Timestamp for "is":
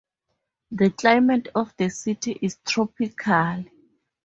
2.41-2.57